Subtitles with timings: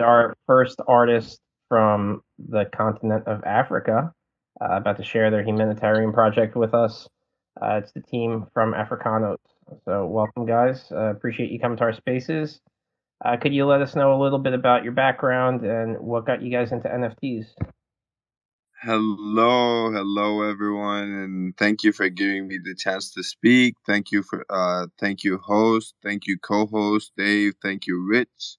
[0.00, 4.12] our first artist from the continent of Africa,
[4.60, 7.08] uh, about to share their humanitarian project with us.
[7.60, 9.36] Uh, it's the team from Africanos.
[9.84, 10.84] So, welcome, guys.
[10.90, 12.60] Uh, appreciate you coming to our spaces.
[13.24, 16.40] Uh, could you let us know a little bit about your background and what got
[16.40, 17.46] you guys into NFTs?
[18.80, 23.74] Hello, hello everyone, and thank you for giving me the chance to speak.
[23.84, 28.56] Thank you for uh thank you host, thank you co-host Dave, thank you Rich.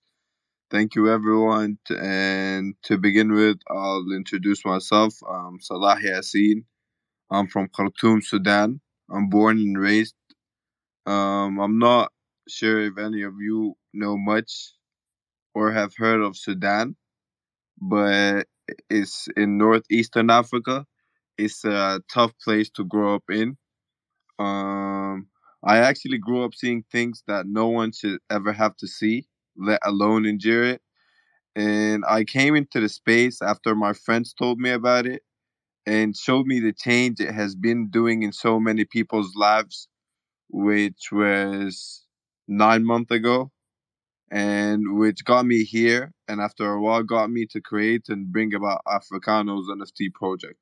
[0.70, 5.14] Thank you everyone and to begin with, I'll introduce myself.
[5.24, 6.66] I'm Salah Yassin.
[7.32, 8.82] I'm from Khartoum, Sudan.
[9.12, 10.16] I'm born and raised.
[11.06, 12.12] Um I'm not
[12.50, 14.74] sure if any of you know much
[15.56, 16.96] or have heard of Sudan,
[17.82, 18.48] but
[18.90, 20.86] it's in northeastern Africa.
[21.38, 23.58] It's a tough place to grow up in.
[24.40, 25.28] Um,
[25.64, 29.28] I actually grew up seeing things that no one should ever have to see,
[29.60, 30.82] let alone endure it.
[31.56, 35.24] And I came into the space after my friends told me about it
[35.86, 39.88] and showed me the change it has been doing in so many people's lives,
[40.50, 42.06] which was
[42.48, 43.52] nine months ago
[44.32, 48.54] and which got me here and after a while got me to create and bring
[48.54, 50.60] about Africanos NFT project.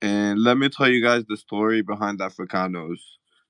[0.00, 2.98] And let me tell you guys the story behind Africanos.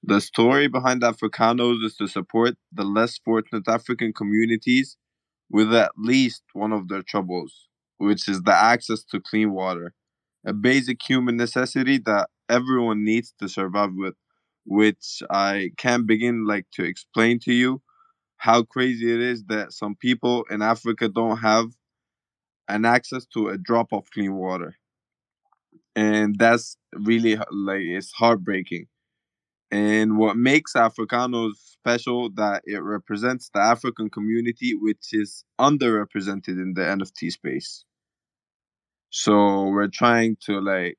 [0.05, 4.97] The story behind Africanos is to support the less fortunate African communities
[5.51, 9.95] with at least one of their troubles, which is the access to clean water,
[10.47, 14.15] a basic human necessity that everyone needs to survive with,
[14.67, 17.83] which I can't begin like to explain to you
[18.39, 21.69] how crazy it is that some people in Africa don't have
[22.69, 24.77] an access to a drop of clean water.
[25.95, 28.87] And that's really like it's heartbreaking.
[29.73, 36.75] And what makes Africanos special that it represents the African community which is underrepresented in
[36.75, 37.85] the NFT space.
[39.11, 40.99] So we're trying to like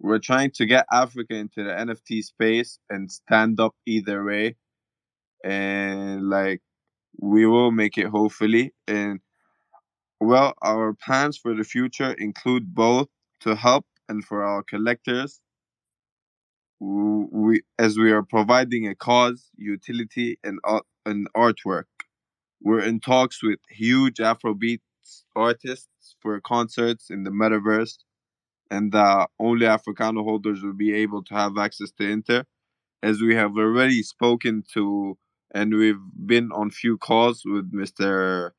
[0.00, 4.56] we're trying to get Africa into the NFT space and stand up either way
[5.44, 6.60] and like
[7.20, 9.20] we will make it hopefully and
[10.20, 13.08] well our plans for the future include both
[13.40, 15.40] to help and for our collectors
[16.80, 21.84] we as we are providing a cause utility and art and artwork
[22.62, 24.80] we're in talks with huge afrobeat
[25.36, 27.98] artists for concerts in the metaverse
[28.70, 32.44] and uh, only africano holders will be able to have access to enter
[33.02, 35.16] as we have already spoken to
[35.54, 38.50] and we've been on few calls with Mr.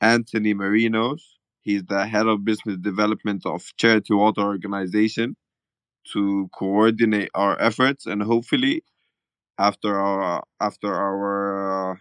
[0.00, 1.20] Anthony Marinos.
[1.60, 5.36] He's the head of business development of Charity Water Organization
[6.12, 8.82] to coordinate our efforts and hopefully
[9.58, 11.96] after our after our uh,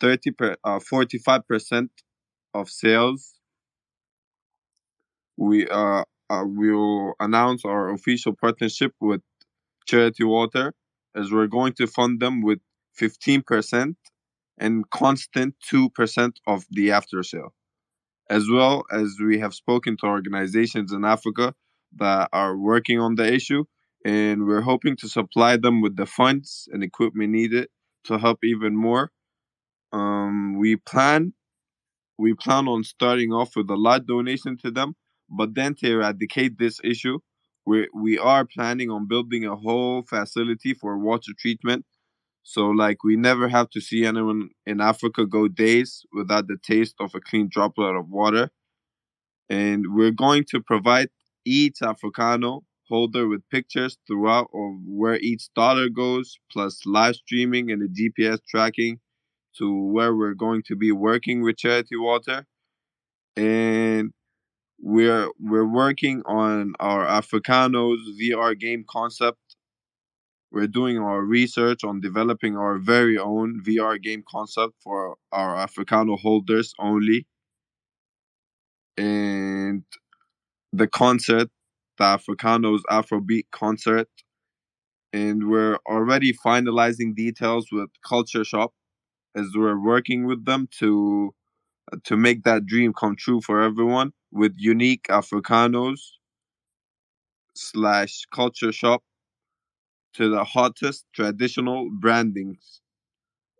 [0.00, 1.88] 30 per, uh, 45%
[2.54, 3.34] of sales
[5.36, 9.22] we uh, uh will announce our official partnership with
[9.86, 10.74] Charity Water
[11.14, 12.60] as we're going to fund them with
[13.00, 13.94] 15%
[14.58, 17.54] and constant 2% of the after sale.
[18.30, 21.54] As well as we have spoken to organizations in Africa
[21.96, 23.64] that are working on the issue,
[24.04, 27.68] and we're hoping to supply them with the funds and equipment needed
[28.04, 29.10] to help even more.
[29.92, 31.34] Um, we plan
[32.18, 34.94] we plan on starting off with a lot donation to them,
[35.28, 37.18] but then to eradicate this issue,
[37.66, 41.84] we we are planning on building a whole facility for water treatment
[42.42, 46.94] so like we never have to see anyone in africa go days without the taste
[47.00, 48.50] of a clean droplet of water
[49.48, 51.08] and we're going to provide
[51.44, 57.82] each africano holder with pictures throughout of where each dollar goes plus live streaming and
[57.82, 58.98] the gps tracking
[59.56, 62.46] to where we're going to be working with charity water
[63.36, 64.12] and
[64.82, 69.38] we're we're working on our Africanos VR game concept.
[70.50, 76.18] We're doing our research on developing our very own VR game concept for our Africano
[76.18, 77.26] holders only.
[78.98, 79.51] And
[80.72, 81.48] the concert,
[81.98, 84.08] the Africanos Afrobeat concert.
[85.12, 88.72] And we're already finalizing details with Culture Shop
[89.34, 91.34] as we're working with them to
[91.92, 96.00] uh, to make that dream come true for everyone with unique Africanos
[97.54, 99.02] slash culture shop
[100.14, 102.80] to the hottest traditional brandings.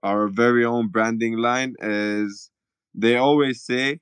[0.03, 2.51] Our very own branding line is
[2.95, 4.01] they always say,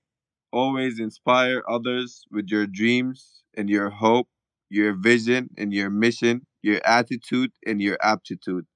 [0.53, 4.29] always inspire others with your dreams and your hope,
[4.69, 8.67] your vision and your mission, your attitude and your aptitude.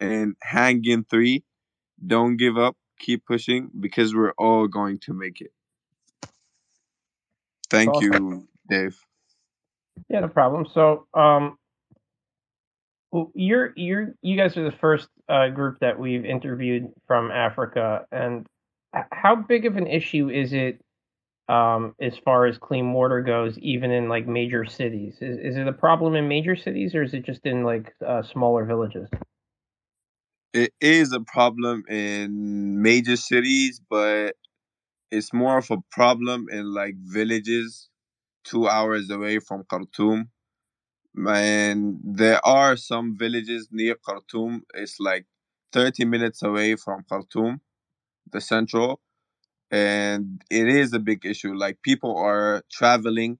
[0.00, 1.44] And hang in three,
[2.06, 5.52] don't give up, keep pushing because we're all going to make it.
[7.70, 8.12] Thank Awesome.
[8.12, 8.98] you, Dave.
[10.08, 10.66] Yeah, no problem.
[10.72, 11.58] So, um,
[13.10, 18.06] well, you're you're you guys are the first uh, group that we've interviewed from Africa,
[18.12, 18.46] and
[19.12, 20.80] how big of an issue is it
[21.48, 25.14] um, as far as clean water goes, even in like major cities?
[25.20, 28.22] Is is it a problem in major cities, or is it just in like uh,
[28.22, 29.08] smaller villages?
[30.52, 34.34] It is a problem in major cities, but
[35.10, 37.88] it's more of a problem in like villages
[38.44, 40.30] two hours away from Khartoum.
[41.26, 44.62] And there are some villages near Khartoum.
[44.74, 45.26] It's like
[45.72, 47.60] 30 minutes away from Khartoum,
[48.30, 49.00] the central.
[49.70, 51.54] And it is a big issue.
[51.54, 53.38] Like people are traveling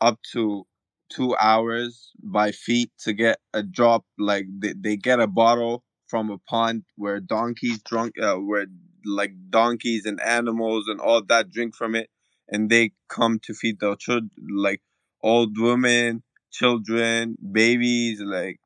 [0.00, 0.66] up to
[1.10, 4.04] two hours by feet to get a drop.
[4.18, 8.66] Like they, they get a bottle from a pond where donkeys drunk, uh, where
[9.04, 12.10] like donkeys and animals and all that drink from it.
[12.48, 14.82] And they come to feed their children, like
[15.22, 16.22] old women,
[16.52, 18.60] children, babies, like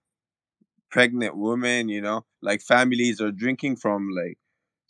[0.91, 4.39] pregnant women, you know, like families are drinking from like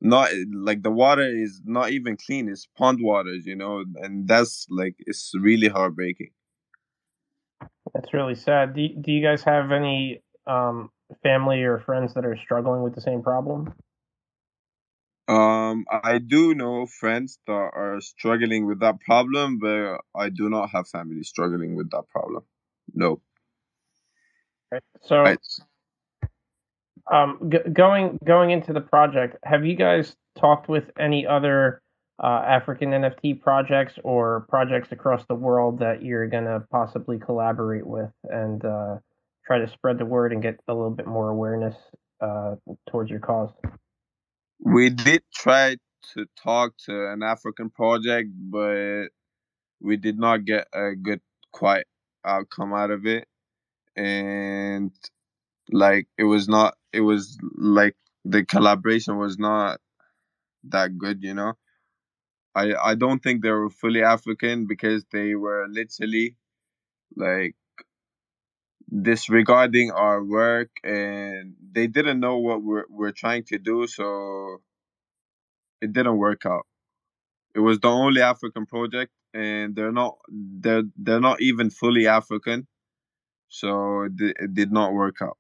[0.00, 4.66] not like the water is not even clean, it's pond waters, you know, and that's
[4.70, 6.30] like it's really heartbreaking.
[7.94, 8.74] That's really sad.
[8.74, 10.90] Do do you guys have any um,
[11.22, 13.72] family or friends that are struggling with the same problem?
[15.28, 20.70] Um, I do know friends that are struggling with that problem, but I do not
[20.70, 22.44] have family struggling with that problem.
[22.94, 23.20] No.
[24.72, 24.82] Right.
[25.02, 25.36] So, I,
[27.12, 31.82] um, g- going going into the project, have you guys talked with any other
[32.22, 38.10] uh, African NFT projects or projects across the world that you're gonna possibly collaborate with
[38.24, 38.96] and uh,
[39.46, 41.74] try to spread the word and get a little bit more awareness
[42.20, 42.56] uh,
[42.90, 43.50] towards your cause?
[44.60, 45.76] we did try
[46.14, 49.06] to talk to an African project, but
[49.80, 51.20] we did not get a good,
[51.52, 51.84] quite
[52.24, 53.26] outcome out of it.
[53.96, 54.92] And
[55.72, 59.80] like it was not, it was like the collaboration was not
[60.64, 61.54] that good, you know.
[62.54, 66.36] I I don't think they were fully African because they were literally
[67.16, 67.56] like
[69.02, 74.58] disregarding our work and they didn't know what we're we're trying to do so
[75.80, 76.66] it didn't work out
[77.54, 82.66] it was the only african project and they're not they're they're not even fully african
[83.48, 85.38] so it, it did not work out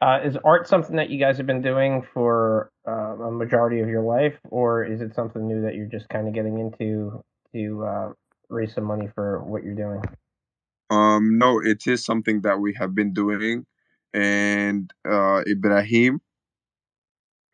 [0.00, 3.88] Uh, is art something that you guys have been doing for uh, a majority of
[3.88, 7.22] your life, or is it something new that you're just kind of getting into
[7.54, 8.12] to uh,
[8.50, 10.02] raise some money for what you're doing?
[10.90, 13.64] um no it is something that we have been doing
[14.12, 16.20] and uh ibrahim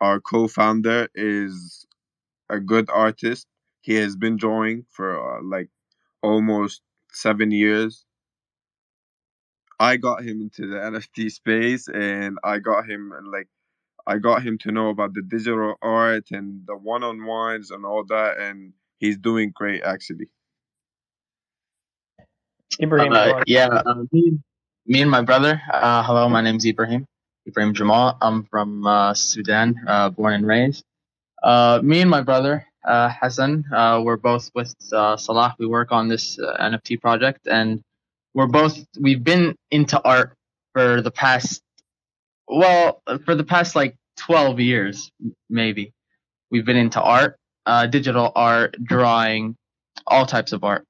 [0.01, 1.87] our co-founder is
[2.49, 3.47] a good artist
[3.81, 5.69] he has been drawing for uh, like
[6.23, 6.83] almost
[7.13, 8.05] seven years
[9.81, 13.49] I got him into the NFT space and I got him like
[14.07, 17.87] I got him to know about the digital art and the one on ones and
[17.87, 20.29] all that and he's doing great actually.
[22.81, 24.39] Ibrahim, Uh, yeah, uh, me,
[24.87, 25.61] me and my brother.
[25.73, 27.07] Uh, hello, my name's Ibrahim.
[27.49, 28.19] Ibrahim Jamal.
[28.21, 30.85] I'm from uh, Sudan, uh, born and raised.
[31.43, 35.55] Uh, me and my brother uh, Hassan, uh, we're both with uh, Salah.
[35.59, 37.83] We work on this uh, NFT project, and
[38.35, 40.35] we're both we've been into art
[40.73, 41.63] for the past
[42.49, 45.11] well for the past like 12 years
[45.49, 45.93] maybe.
[46.51, 49.57] We've been into art, uh, digital art, drawing,
[50.07, 50.85] all types of art,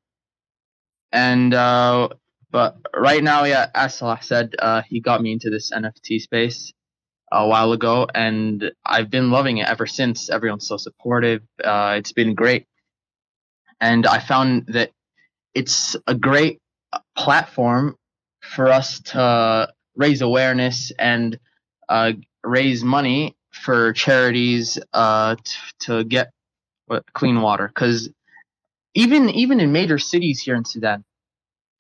[1.13, 2.09] and uh,
[2.51, 6.73] but right now, yeah, as Salah said, uh, he got me into this NFT space
[7.31, 10.31] a while ago, and I've been loving it ever since.
[10.31, 11.43] Everyone's so supportive.
[11.63, 12.67] Uh, it's been great,
[13.81, 14.91] and I found that
[15.55, 16.59] it's a great
[17.17, 17.97] platform
[18.43, 21.39] for us to raise awareness and
[21.89, 26.33] uh, raise money for charities uh, t- to get
[27.13, 27.69] clean water.
[27.69, 28.11] Because
[28.95, 31.05] even even in major cities here in Sudan,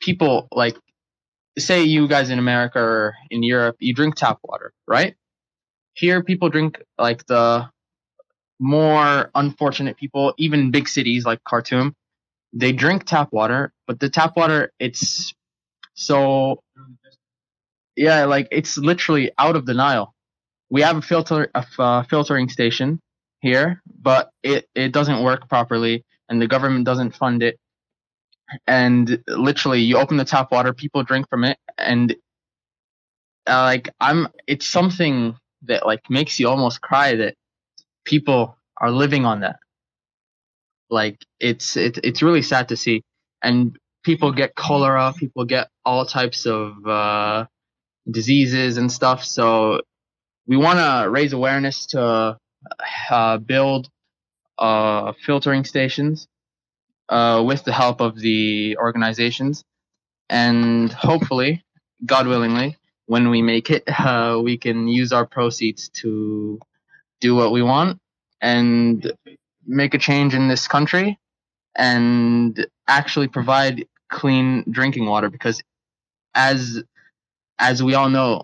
[0.00, 0.76] people like
[1.58, 5.14] say you guys in America or in Europe, you drink tap water, right?
[5.94, 7.68] Here, people drink like the
[8.58, 11.94] more unfortunate people, even big cities like Khartoum,
[12.52, 15.34] they drink tap water, but the tap water, it's
[15.94, 16.62] so,
[17.96, 20.14] yeah, like it's literally out of the Nile.
[20.70, 23.00] We have a filter, a uh, filtering station
[23.40, 27.58] here, but it, it doesn't work properly and the government doesn't fund it
[28.66, 32.16] and literally you open the tap water people drink from it and
[33.48, 37.34] uh, like i'm it's something that like makes you almost cry that
[38.04, 39.56] people are living on that.
[40.90, 43.02] Like it's it's it's really sad to see,
[43.42, 47.46] and people get cholera, people get all types of uh,
[48.10, 49.24] diseases and stuff.
[49.24, 49.82] So
[50.46, 52.38] we want to raise awareness to
[53.10, 53.88] uh, build
[54.58, 56.26] uh, filtering stations
[57.08, 59.62] uh, with the help of the organizations,
[60.28, 61.62] and hopefully,
[62.04, 66.58] God willingly, when we make it, uh, we can use our proceeds to
[67.20, 67.98] do what we want.
[68.40, 69.12] And
[69.70, 71.18] make a change in this country
[71.76, 75.62] and actually provide clean drinking water because
[76.34, 76.82] as
[77.58, 78.42] as we all know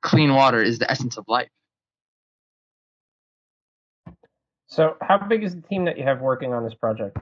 [0.00, 1.48] clean water is the essence of life.
[4.68, 7.16] So how big is the team that you have working on this project?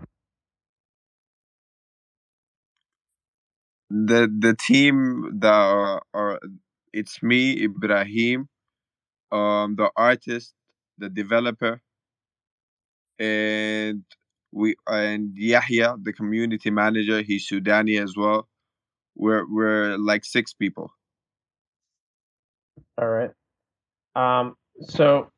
[3.88, 6.38] The the team that are, are
[6.92, 8.48] it's me ibrahim
[9.32, 10.54] um the artist
[10.98, 11.80] the developer
[13.20, 14.02] and
[14.50, 18.48] we and Yahya, the community manager, he's Sudani as well.
[19.14, 20.92] We're we're like six people.
[22.98, 23.30] All right.
[24.16, 24.56] Um.
[24.88, 25.30] So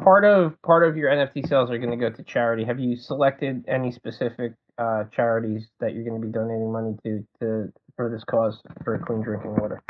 [0.00, 2.64] part of part of your NFT sales are going to go to charity.
[2.64, 7.26] Have you selected any specific uh, charities that you're going to be donating money to
[7.40, 9.82] to for this cause for clean drinking water?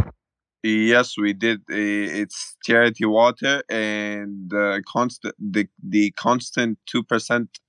[0.62, 1.60] Yes, we did.
[1.70, 7.60] Eh, it's charity water, and uh, the constant the the constant two percent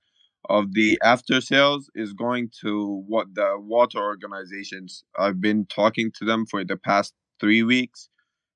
[0.48, 5.04] of the after sales is going to what the water organizations.
[5.18, 8.08] I've been talking to them for the past three weeks,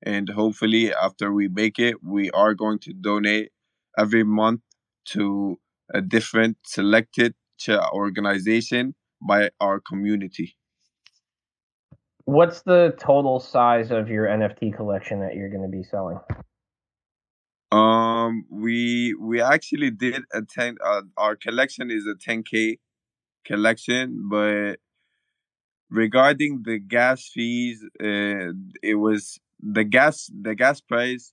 [0.03, 3.51] and hopefully, after we make it, we are going to donate
[3.97, 4.61] every month
[5.13, 5.59] to
[5.93, 7.35] a different selected
[7.93, 10.55] organization by our community.
[12.25, 16.19] What's the total size of your NFT collection that you're going to be selling?
[17.71, 20.77] Um, we we actually did a ten.
[20.83, 22.79] Uh, our collection is a ten k
[23.45, 24.77] collection, but
[25.89, 31.31] regarding the gas fees, uh, it was the gas the gas price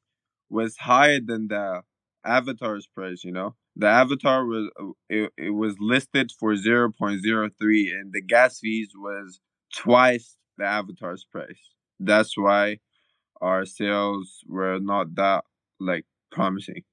[0.51, 1.83] was higher than the
[2.25, 3.25] avatar's price.
[3.25, 4.69] You know, the avatar was
[5.09, 9.41] it, it was listed for zero point zero three, and the gas fees was
[9.75, 11.71] twice the avatar's price.
[12.01, 12.79] That's why
[13.41, 15.45] our sales were not that
[15.81, 16.85] like promising.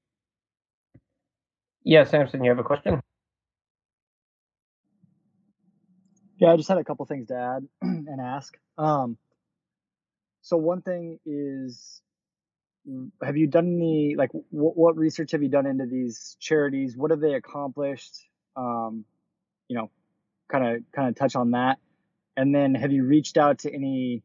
[1.84, 3.00] Yeah, Samson, you have a question?
[6.38, 8.56] Yeah, I just had a couple things to add and ask.
[8.78, 9.18] Um,
[10.42, 12.00] so one thing is,
[13.22, 16.96] have you done any like what, what research have you done into these charities?
[16.96, 18.16] What have they accomplished?
[18.56, 19.04] Um,
[19.68, 19.90] you know,
[20.50, 21.78] kind of kind of touch on that.
[22.40, 24.22] And then have you reached out to any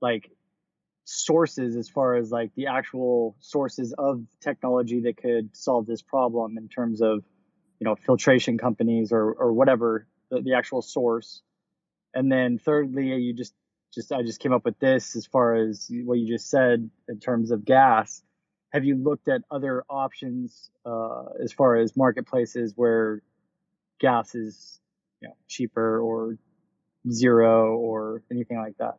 [0.00, 0.30] like
[1.02, 6.56] sources as far as like the actual sources of technology that could solve this problem
[6.56, 7.24] in terms of
[7.80, 11.42] you know filtration companies or or whatever the, the actual source?
[12.14, 13.54] And then thirdly you just
[13.92, 17.18] just i just came up with this as far as what you just said in
[17.18, 18.22] terms of gas.
[18.72, 23.20] Have you looked at other options uh, as far as marketplaces where
[23.98, 24.78] gas is
[25.20, 26.38] you know cheaper or
[27.10, 28.98] zero or anything like that?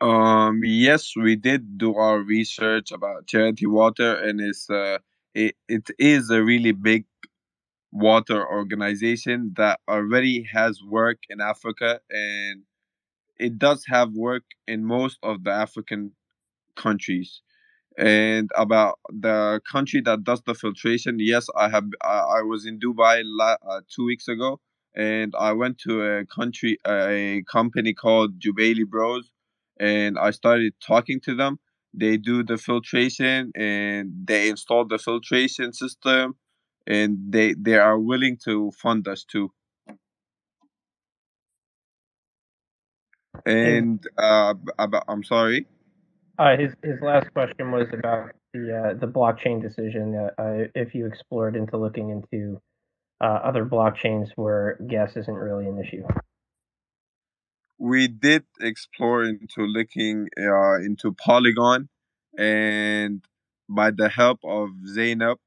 [0.00, 4.98] Um, yes, we did do our research about charity water, and it's uh,
[5.34, 7.06] it, it is a really big
[7.92, 12.62] water organization that already has work in Africa, and
[13.38, 16.12] it does have work in most of the African
[16.76, 17.42] countries
[17.98, 22.78] and about the country that does the filtration yes i have i, I was in
[22.80, 24.60] dubai la, uh, two weeks ago
[24.96, 29.30] and i went to a country a company called jubaili bros
[29.80, 31.58] and i started talking to them.
[31.96, 36.36] They do the filtration and they install the filtration system
[36.86, 39.52] and they they are willing to fund us too.
[43.46, 45.66] And uh about, i'm sorry?
[46.38, 50.16] Uh, his his last question was about the uh, the blockchain decision.
[50.38, 52.60] Uh, if you explored into looking into
[53.20, 56.02] uh, other blockchains where gas isn't really an issue.
[57.78, 61.88] We did explore into looking uh, into Polygon,
[62.38, 63.24] and
[63.68, 65.38] by the help of Zainab,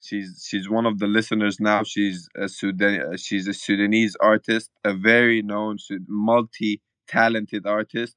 [0.00, 1.84] she's she's one of the listeners now.
[1.84, 8.16] She's a Sudan she's a Sudanese artist, a very known, multi talented artist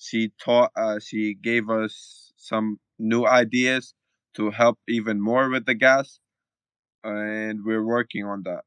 [0.00, 3.94] she taught uh, she gave us some new ideas
[4.34, 6.18] to help even more with the gas
[7.04, 8.62] and we're working on that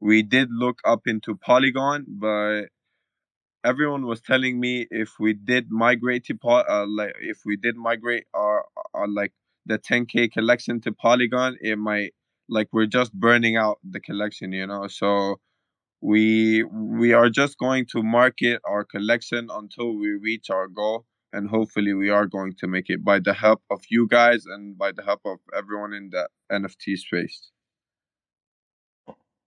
[0.00, 2.66] we did look up into polygon but
[3.64, 7.76] everyone was telling me if we did migrate to po- uh, like if we did
[7.76, 9.32] migrate our, our like
[9.66, 12.12] the 10k collection to Polygon, it might
[12.48, 14.86] like we're just burning out the collection, you know.
[14.86, 15.40] So
[16.00, 21.06] we we are just going to market our collection until we reach our goal
[21.36, 24.78] and hopefully we are going to make it by the help of you guys and
[24.78, 27.50] by the help of everyone in the NFT space.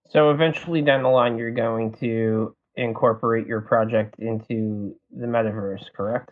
[0.08, 6.30] So eventually down the line you're going to incorporate your project into the metaverse, correct?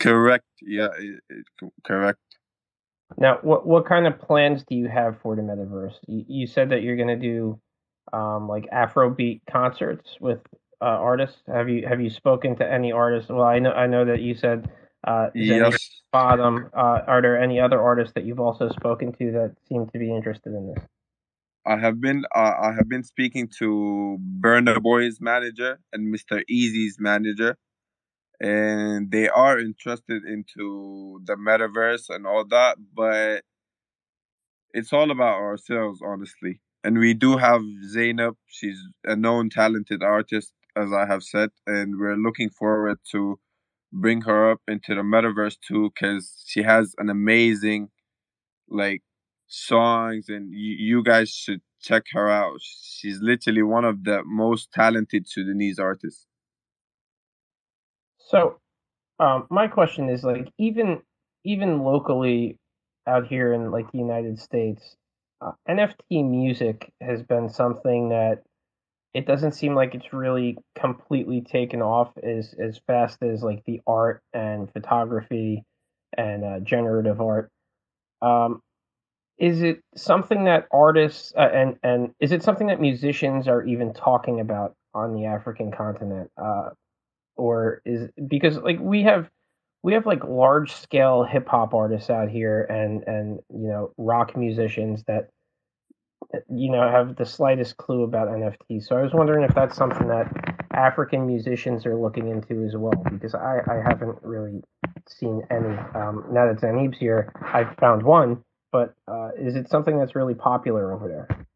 [0.00, 0.46] Correct.
[0.62, 1.46] Yeah, it, it,
[1.84, 2.18] correct.
[3.18, 5.94] Now, what what kind of plans do you have for the metaverse?
[6.08, 7.60] You, you said that you're going to do
[8.12, 10.40] um, like Afrobeat concerts with
[10.80, 11.38] uh, artists.
[11.46, 13.30] Have you have you spoken to any artists?
[13.30, 14.70] Well, I know I know that you said
[15.06, 16.02] uh, yes.
[16.12, 16.70] Bottom.
[16.72, 20.14] Uh, are there any other artists that you've also spoken to that seem to be
[20.14, 20.84] interested in this?
[21.66, 26.42] I have been uh, I have been speaking to Burna Boy's manager and Mr.
[26.50, 27.56] Eazi's manager,
[28.40, 32.76] and they are interested into the metaverse and all that.
[32.94, 33.42] But
[34.72, 36.60] it's all about ourselves, honestly.
[36.82, 38.36] And we do have Zainab.
[38.46, 43.38] She's a known talented artist, as I have said, and we're looking forward to
[43.92, 47.90] bring her up into the metaverse too, because she has an amazing,
[48.68, 49.02] like
[49.46, 52.58] songs and you, you guys should check her out.
[52.60, 56.26] She's literally one of the most talented Sudanese artists.
[58.18, 58.58] So,
[59.20, 61.02] um, my question is like even
[61.44, 62.58] even locally
[63.06, 64.96] out here in like the United States,
[65.40, 68.42] uh, NFT music has been something that
[69.14, 73.80] it doesn't seem like it's really completely taken off as as fast as like the
[73.86, 75.64] art and photography
[76.16, 77.50] and uh, generative art.
[78.20, 78.60] Um,
[79.38, 83.94] is it something that artists uh, and and is it something that musicians are even
[83.94, 86.70] talking about on the African continent uh,
[87.36, 89.30] or is because like we have
[89.82, 94.36] we have like large scale hip hop artists out here and and you know rock
[94.36, 95.28] musicians that
[96.50, 100.08] you know have the slightest clue about NFT so I was wondering if that's something
[100.08, 100.26] that
[100.72, 104.62] African musicians are looking into as well because I I haven't really
[105.08, 108.42] seen any um, now that Zainab's here I've found one
[108.74, 111.46] but uh, is it something that's really popular over there?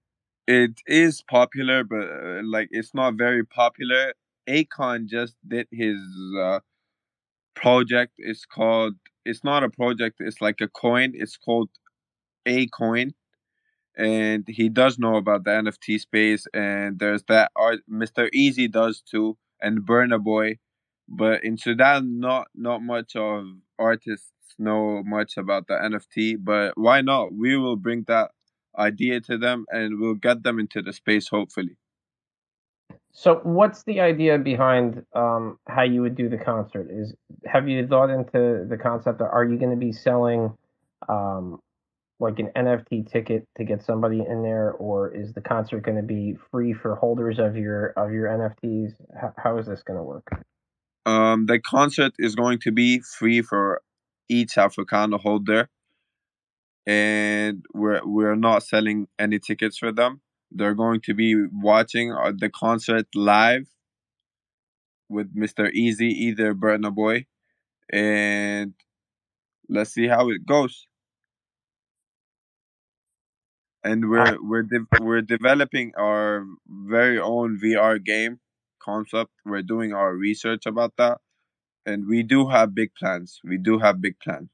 [0.46, 4.14] It is popular, but uh, like it's not very popular.
[4.48, 5.98] Akon just did his
[6.40, 6.60] uh,
[7.56, 8.12] project.
[8.18, 8.94] It's called.
[9.24, 10.18] It's not a project.
[10.20, 11.10] It's like a coin.
[11.14, 11.70] It's called
[12.46, 13.14] Akoin,
[13.98, 16.46] and he does know about the NFT space.
[16.54, 17.80] And there's that art.
[17.90, 18.30] Mr.
[18.34, 20.58] Eazi does too, and Burna Boy.
[21.08, 23.44] But in Sudan, not not much of
[23.78, 27.34] artists know much about the NFT, but why not?
[27.34, 28.30] We will bring that
[28.78, 31.76] idea to them and we'll get them into the space hopefully.
[33.12, 36.88] So, what's the idea behind um, how you would do the concert?
[36.90, 37.14] Is
[37.46, 39.20] have you thought into the concept?
[39.20, 40.52] Are you going to be selling
[41.08, 41.60] um,
[42.20, 46.02] like an NFT ticket to get somebody in there, or is the concert going to
[46.02, 48.94] be free for holders of your of your NFTs?
[49.20, 50.26] how, how is this going to work?
[51.06, 53.82] Um, the concert is going to be free for
[54.28, 55.68] each Africano holder,
[56.86, 60.20] and we're we're not selling any tickets for them.
[60.50, 63.68] They're going to be watching uh, the concert live
[65.08, 65.72] with Mr.
[65.74, 67.26] Eazi, either Burna Boy,
[67.90, 68.74] and
[69.68, 70.86] let's see how it goes.
[73.84, 78.40] And we're we're de- we're developing our very own VR game
[78.82, 79.30] concept.
[79.44, 81.18] We're doing our research about that
[81.88, 83.40] and we do have big plans.
[83.42, 84.50] We do have big plans.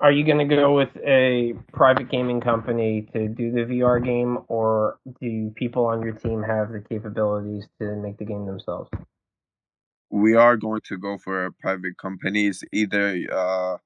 [0.00, 4.38] Are you going to go with a private gaming company to do the VR game,
[4.48, 8.90] or do people on your team have the capabilities to make the game themselves?
[10.10, 13.76] We are going to go for a private companies, either uh,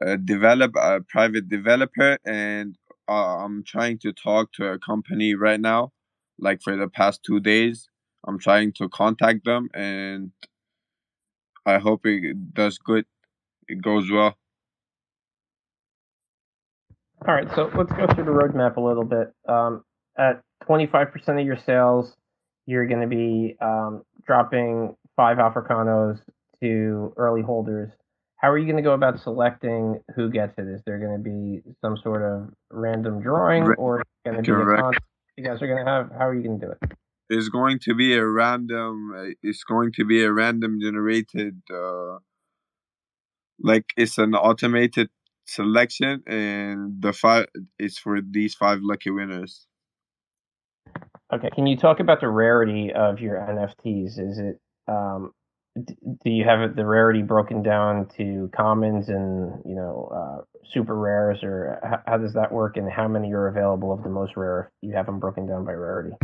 [0.00, 2.76] a develop a private developer, and
[3.12, 5.92] uh, I'm trying to talk to a company right now.
[6.38, 7.88] Like for the past two days,
[8.26, 10.32] I'm trying to contact them and
[11.66, 13.06] I hope it does good.
[13.68, 14.36] It goes well.
[17.28, 19.32] All right, so let's go through the roadmap a little bit.
[19.48, 19.84] Um,
[20.18, 22.16] at 25% of your sales,
[22.66, 26.20] you're going to be um, dropping five Africanos
[26.62, 27.92] to early holders.
[28.42, 30.66] How are you going to go about selecting who gets it?
[30.66, 34.76] Is there going to be some sort of random drawing, or going to be a
[34.76, 35.04] contest
[35.36, 36.10] you guys are going to have?
[36.10, 36.78] How are you going to do it?
[36.82, 36.96] it?
[37.30, 42.18] is going to be a random uh, it's going to be a random generated uh,
[43.60, 45.08] like it's an automated
[45.46, 47.46] selection and the five
[47.78, 49.66] is for these five lucky winners
[51.32, 54.18] Okay, can you talk about the rarity of your NFTs?
[54.18, 55.32] Is it um,
[55.74, 61.38] do you have the rarity broken down to commons and you know uh, super rares,
[61.42, 62.76] or h- how does that work?
[62.76, 64.70] And how many are available of the most rare?
[64.82, 66.14] If you have them broken down by rarity.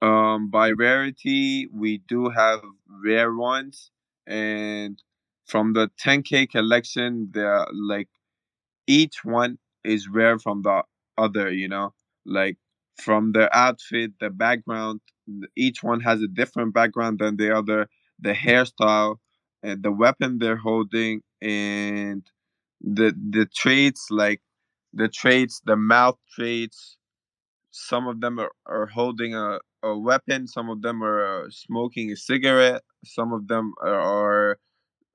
[0.00, 2.60] Um, by rarity, we do have
[3.04, 3.90] rare ones,
[4.26, 5.02] and
[5.46, 8.08] from the 10k collection, they're like
[8.86, 10.82] each one is rare from the
[11.18, 11.50] other.
[11.50, 12.56] You know, like
[12.96, 15.00] from the outfit, the background,
[15.56, 17.88] each one has a different background than the other.
[18.20, 19.16] The hairstyle,
[19.62, 22.22] and the weapon they're holding, and
[22.80, 24.40] the the traits like
[24.92, 26.98] the traits, the mouth traits,
[27.70, 32.10] some of them are, are holding a, a weapon some of them are uh, smoking
[32.10, 34.58] a cigarette some of them are, are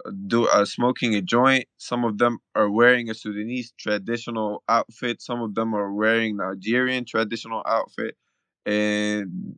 [0.06, 5.22] uh, do uh, smoking a joint some of them are wearing a sudanese traditional outfit
[5.22, 8.16] some of them are wearing nigerian traditional outfit
[8.66, 9.58] and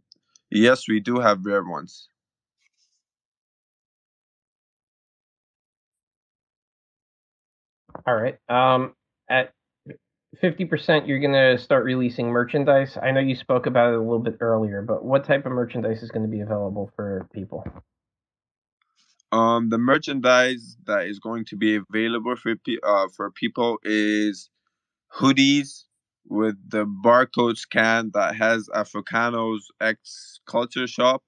[0.51, 2.09] yes we do have rare ones
[8.07, 8.37] All right.
[8.49, 8.93] Um,
[9.29, 9.53] at
[10.39, 12.97] fifty percent, you're gonna start releasing merchandise.
[13.01, 16.03] I know you spoke about it a little bit earlier, but what type of merchandise
[16.03, 17.65] is going to be available for people?
[19.31, 24.49] um the merchandise that is going to be available for uh, for people is
[25.13, 25.83] hoodies
[26.27, 31.23] with the barcode scan that has Africano's X culture shop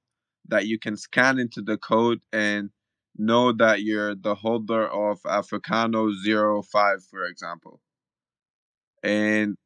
[0.48, 2.70] that you can scan into the code and
[3.18, 6.12] know that you're the holder of Africano
[6.66, 7.80] 05, for example.
[9.04, 9.58] And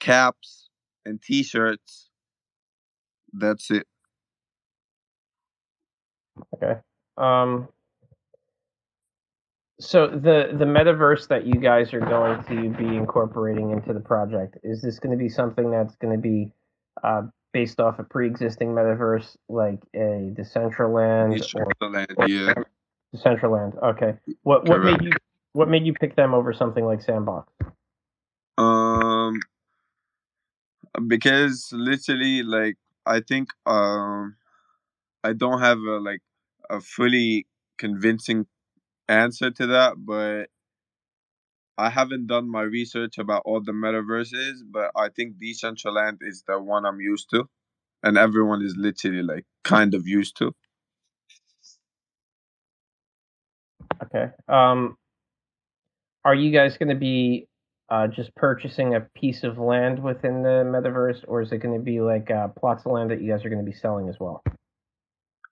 [0.00, 0.68] caps
[1.04, 2.10] and t shirts.
[3.32, 3.86] That's it.
[6.56, 6.80] Okay.
[7.16, 7.68] Um,
[9.80, 14.58] so the the metaverse that you guys are going to be incorporating into the project
[14.62, 16.50] is this going to be something that's going to be
[17.02, 17.22] uh,
[17.54, 22.52] based off a pre-existing metaverse like a Decentraland or, Decentraland, or yeah.
[23.14, 23.82] Decentraland?
[23.82, 24.18] Okay.
[24.42, 25.00] What what Correct.
[25.00, 25.16] made you
[25.54, 27.50] what made you pick them over something like Sandbox?
[28.58, 29.40] Um,
[31.06, 34.36] because literally, like, I think um,
[35.22, 36.20] I don't have a like
[36.68, 37.46] a fully
[37.78, 38.46] convincing
[39.08, 40.48] answer to that, but
[41.78, 46.60] I haven't done my research about all the metaverses, but I think Decentraland is the
[46.60, 47.46] one I'm used to,
[48.02, 50.52] and everyone is literally like kind of used to.
[54.04, 54.26] Okay.
[54.48, 54.96] Um,
[56.24, 57.48] are you guys going to be
[57.90, 61.84] uh, just purchasing a piece of land within the metaverse, or is it going to
[61.84, 64.16] be like uh, plots of land that you guys are going to be selling as
[64.20, 64.42] well?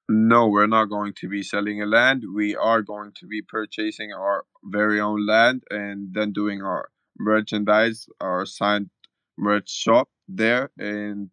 [0.08, 2.24] No, we're not going to be selling a land.
[2.34, 8.06] We are going to be purchasing our very own land and then doing our merchandise,
[8.20, 8.90] our signed
[9.38, 11.30] merch shop there, and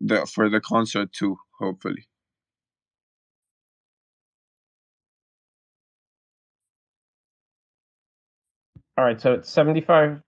[0.00, 2.08] the for the concert too, hopefully.
[8.96, 10.22] All right, so it's 75%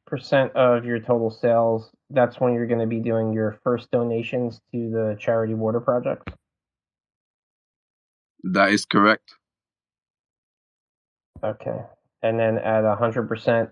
[0.53, 1.91] of your total sales.
[2.11, 6.31] That's when you're going to be doing your first donations to the charity water project.
[8.45, 9.35] That is correct.
[11.43, 11.79] Okay.
[12.23, 13.71] And then at 100%,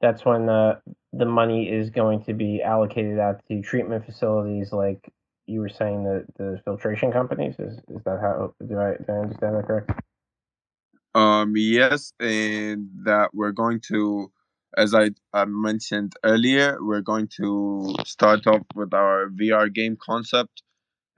[0.00, 0.80] that's when the
[1.12, 5.10] the money is going to be allocated out to treatment facilities like
[5.46, 9.18] you were saying the the filtration companies is is that how do I, do I
[9.22, 9.90] understand that correct?
[11.14, 14.30] Um, yes, and that we're going to,
[14.76, 20.62] as I, I mentioned earlier, we're going to start off with our VR game concept,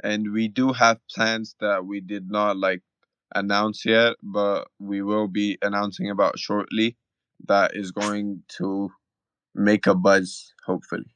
[0.03, 2.83] and we do have plans that we did not like
[3.35, 6.97] announce yet, but we will be announcing about shortly.
[7.47, 8.91] That is going to
[9.55, 11.15] make a buzz, hopefully.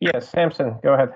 [0.00, 1.10] Yes, Samson, go ahead.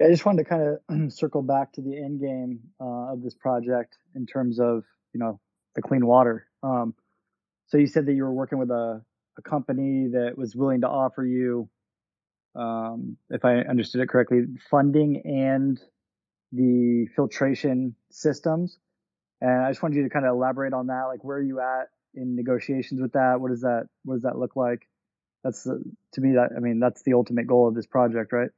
[0.00, 3.34] I just wanted to kind of circle back to the end game uh, of this
[3.34, 5.40] project in terms of you know
[5.74, 6.46] the clean water.
[6.62, 6.94] Um,
[7.66, 9.02] so you said that you were working with a,
[9.36, 11.68] a company that was willing to offer you,
[12.54, 15.80] um, if I understood it correctly, funding and
[16.52, 18.78] the filtration systems.
[19.40, 21.04] And I just wanted you to kind of elaborate on that.
[21.04, 23.40] Like, where are you at in negotiations with that?
[23.40, 24.88] What does that What does that look like?
[25.44, 25.82] That's the,
[26.14, 28.50] to me that I mean that's the ultimate goal of this project, right?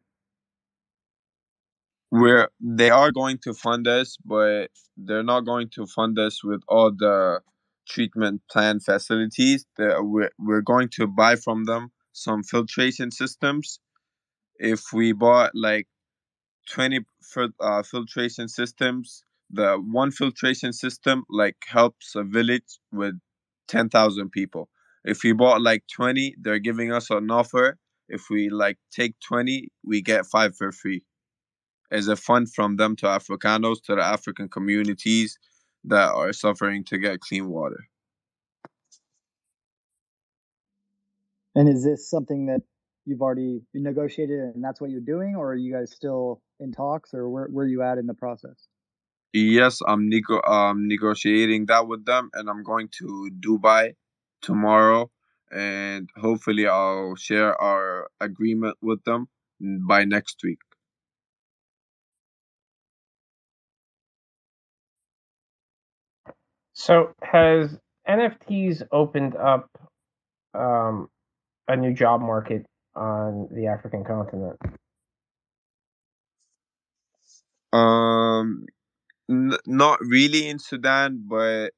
[2.11, 6.63] We're they are going to fund us, but they're not going to fund us with
[6.67, 7.41] all the
[7.87, 9.67] treatment plant facilities.
[9.77, 13.81] That we're we're going to buy from them some filtration systems.
[14.57, 15.89] If we bought like
[16.71, 23.15] twenty fil- uh, filtration systems, the one filtration system like helps a village with
[23.69, 24.69] ten thousand people.
[25.05, 29.69] If we bought like twenty, they're giving us an offer if we like take 20
[29.85, 31.03] we get five for free
[31.91, 35.39] as a fund from them to africanos to the african communities
[35.85, 37.89] that are suffering to get clean water
[41.57, 42.63] And is this something that
[43.07, 47.15] you've already negotiated and that's what you're doing, or are you guys still in talks,
[47.15, 48.69] or where where are you at in the process?
[49.35, 53.95] yes i'm nego- um, negotiating that with them and i'm going to dubai
[54.43, 55.11] tomorrow
[55.53, 59.29] and hopefully i'll share our agreement with them
[59.89, 60.59] by next week
[66.75, 69.71] So has NFTs opened up
[70.55, 71.09] um,
[71.73, 74.59] a new job market on the African continent?
[77.73, 78.67] um
[79.31, 81.71] n- not really in sudan but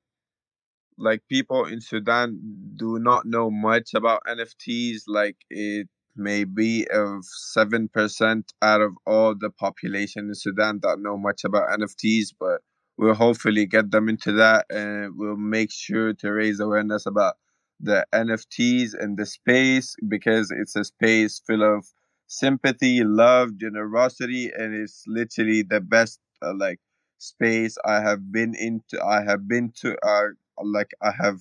[0.99, 2.39] like people in Sudan
[2.77, 5.03] do not know much about NFTs.
[5.07, 11.01] Like it may be of seven percent out of all the population in Sudan that
[11.01, 12.61] know much about NFTs, but
[12.97, 17.35] we'll hopefully get them into that and we'll make sure to raise awareness about
[17.83, 21.87] the NFTs and the space because it's a space full of
[22.29, 26.81] sympathy, love, generosity, and it's literally the best uh, like
[27.19, 29.03] space I have been into.
[29.05, 29.97] I have been to.
[30.07, 30.29] Uh,
[30.63, 31.41] like I have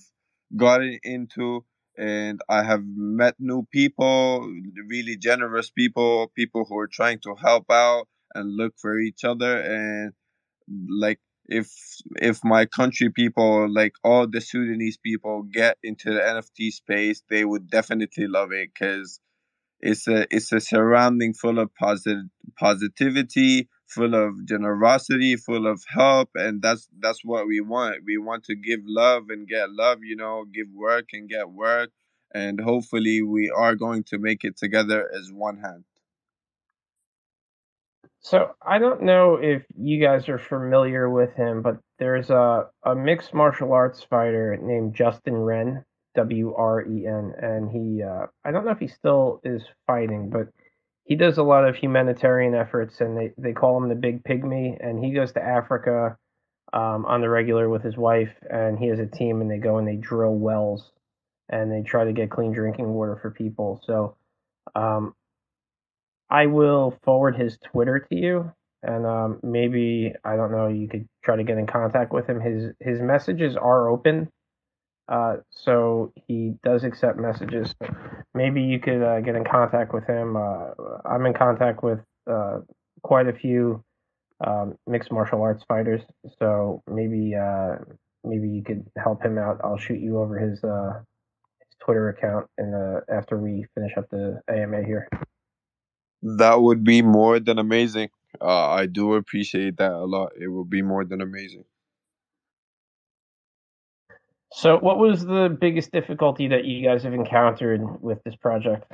[0.56, 1.64] gotten into
[1.98, 4.50] and I have met new people,
[4.88, 9.60] really generous people, people who are trying to help out and look for each other
[9.60, 10.12] and
[10.88, 11.20] like
[11.52, 11.70] if
[12.16, 17.44] if my country people like all the Sudanese people get into the NFT space, they
[17.44, 19.20] would definitely love it because
[19.80, 22.24] it's a it's a surrounding full of positive
[22.58, 27.96] positivity, full of generosity, full of help, and that's that's what we want.
[28.06, 31.90] We want to give love and get love, you know, give work and get work,
[32.34, 35.84] and hopefully we are going to make it together as one hand.
[38.22, 42.94] So I don't know if you guys are familiar with him, but there's a, a
[42.94, 48.52] mixed martial arts fighter named Justin Wren, W R E N, and he uh, I
[48.52, 50.48] don't know if he still is fighting, but
[51.04, 54.76] he does a lot of humanitarian efforts, and they they call him the Big Pygmy,
[54.80, 56.16] and he goes to Africa
[56.72, 59.78] um, on the regular with his wife, and he has a team, and they go
[59.78, 60.92] and they drill wells,
[61.48, 63.80] and they try to get clean drinking water for people.
[63.84, 64.16] So
[64.76, 65.14] um,
[66.32, 68.50] I will forward his Twitter to you,
[68.82, 70.66] and um, maybe I don't know.
[70.66, 72.40] You could try to get in contact with him.
[72.40, 74.30] His his messages are open,
[75.08, 77.74] uh, so he does accept messages.
[77.82, 77.94] So
[78.32, 80.38] maybe you could uh, get in contact with him.
[80.38, 80.70] Uh,
[81.04, 82.60] I'm in contact with uh,
[83.02, 83.84] quite a few
[84.42, 86.00] um, mixed martial arts fighters,
[86.38, 87.76] so maybe uh,
[88.24, 89.60] maybe you could help him out.
[89.62, 91.00] I'll shoot you over his uh,
[91.58, 95.10] his Twitter account, and after we finish up the AMA here.
[96.22, 98.10] That would be more than amazing.
[98.40, 100.32] Uh, I do appreciate that a lot.
[100.40, 101.64] It would be more than amazing.
[104.52, 108.84] So, what was the biggest difficulty that you guys have encountered with this project?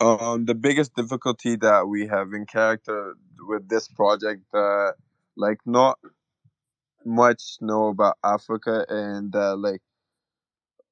[0.00, 4.92] Um, the biggest difficulty that we have encountered with this project, uh,
[5.36, 5.98] like not
[7.04, 9.82] much know about Africa and uh, like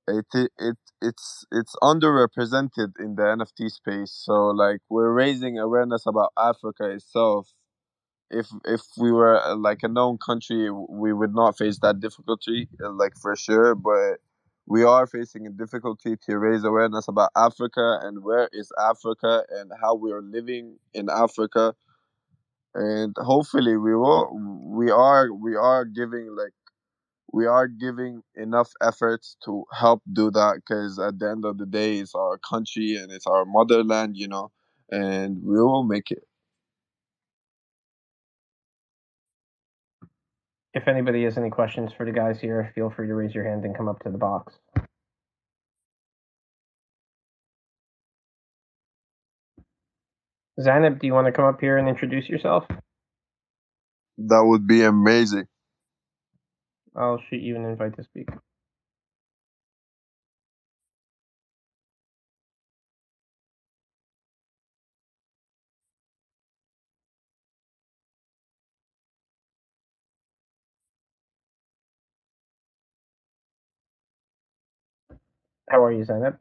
[0.08, 4.12] it, it it it's it's underrepresented in the NFT space.
[4.12, 7.52] So like we're raising awareness about Africa itself.
[8.30, 12.68] If if we were uh, like a known country, we would not face that difficulty,
[12.82, 13.74] uh, like for sure.
[13.74, 14.18] But
[14.66, 19.70] we are facing a difficulty to raise awareness about Africa and where is Africa and
[19.80, 21.74] how we are living in Africa.
[22.74, 24.28] And hopefully we will
[24.64, 26.52] we are we are giving like
[27.32, 31.66] we are giving enough efforts to help do that because at the end of the
[31.66, 34.50] day it's our country and it's our motherland you know
[34.90, 36.22] and we will make it
[40.74, 43.64] if anybody has any questions for the guys here feel free to raise your hand
[43.64, 44.54] and come up to the box
[50.60, 52.64] Zainab, do you want to come up here and introduce yourself?
[54.18, 55.46] That would be amazing.
[56.96, 58.28] I'll shoot you an invite to speak.
[75.70, 76.37] How are you, Zainab?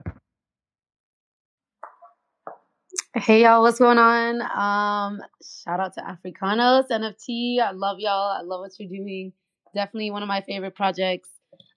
[3.15, 4.41] Hey y'all, what's going on?
[4.41, 7.59] Um, shout out to Africanos NFT.
[7.59, 8.31] I love y'all.
[8.31, 9.33] I love what you're doing
[9.75, 11.29] definitely one of my favorite projects.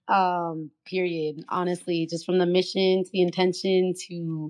[0.07, 1.43] Um, period.
[1.49, 4.49] Honestly, just from the mission to the intention to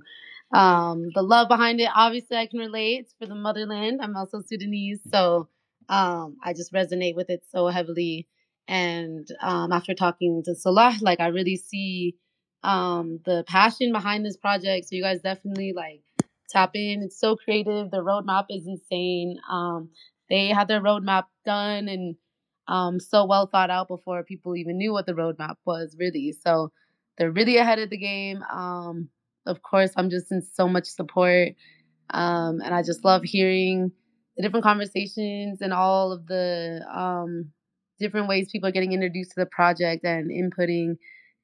[0.58, 1.90] um, the love behind it.
[1.94, 3.12] Obviously, I can relate.
[3.20, 4.00] For the motherland.
[4.02, 5.50] I'm also Sudanese, so
[5.90, 8.28] um, I just resonate with it so heavily.
[8.68, 12.16] And um, after talking to Salah, like I really see
[12.64, 14.88] um, the passion behind this project.
[14.88, 16.02] So you guys definitely like
[16.50, 17.02] tap in.
[17.04, 17.92] It's so creative.
[17.92, 19.40] The roadmap is insane.
[19.50, 19.90] Um,
[20.30, 22.16] they had their roadmap done and
[22.70, 26.32] um, so well thought out before people even knew what the roadmap was really.
[26.32, 26.72] So
[27.18, 28.44] they're really ahead of the game.
[28.44, 29.10] Um,
[29.46, 31.50] of course, I'm just in so much support.
[32.12, 33.92] Um, and I just love hearing
[34.38, 37.52] the different conversations and all of the um,
[38.00, 40.98] different ways people are getting introduced to the project and inputting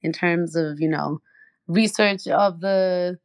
[0.04, 1.22] in terms of, you know,
[1.68, 3.18] research of the